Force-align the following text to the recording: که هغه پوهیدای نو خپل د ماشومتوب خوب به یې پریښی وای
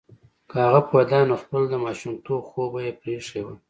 که 0.49 0.55
هغه 0.65 0.81
پوهیدای 0.89 1.23
نو 1.29 1.35
خپل 1.43 1.61
د 1.69 1.73
ماشومتوب 1.85 2.41
خوب 2.49 2.69
به 2.73 2.79
یې 2.85 2.91
پریښی 3.01 3.39
وای 3.43 3.57